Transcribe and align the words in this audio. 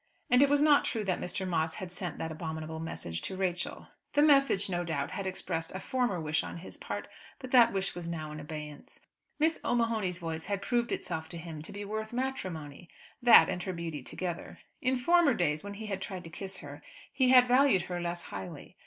And 0.31 0.41
it 0.41 0.49
was 0.49 0.63
not 0.63 0.83
true 0.83 1.03
that 1.03 1.21
Mr. 1.21 1.47
Moss 1.47 1.75
had 1.75 1.91
sent 1.91 2.17
that 2.17 2.31
abominable 2.31 2.79
message 2.79 3.21
to 3.21 3.37
Rachel. 3.37 3.89
The 4.13 4.23
message, 4.23 4.67
no 4.67 4.83
doubt, 4.83 5.11
had 5.11 5.27
expressed 5.27 5.71
a 5.75 5.79
former 5.79 6.19
wish 6.19 6.43
on 6.43 6.57
his 6.57 6.75
part; 6.75 7.07
but 7.37 7.51
that 7.51 7.71
wish 7.71 7.93
was 7.93 8.07
now 8.09 8.31
in 8.31 8.39
abeyance. 8.39 9.01
Miss 9.37 9.59
O'Mahony's 9.63 10.17
voice 10.17 10.45
had 10.45 10.63
proved 10.63 10.91
itself 10.91 11.29
to 11.29 11.37
him 11.37 11.61
to 11.61 11.71
be 11.71 11.85
worth 11.85 12.13
matrimony, 12.13 12.89
that 13.21 13.47
and 13.47 13.61
her 13.61 13.73
beauty 13.73 14.01
together. 14.01 14.57
In 14.81 14.97
former 14.97 15.35
days, 15.35 15.63
when 15.63 15.75
he 15.75 15.85
had 15.85 16.01
tried 16.01 16.23
to 16.23 16.31
kiss 16.31 16.57
her, 16.61 16.81
he 17.13 17.29
had 17.29 17.47
valued 17.47 17.83
her 17.83 18.01
less 18.01 18.23
highly. 18.23 18.77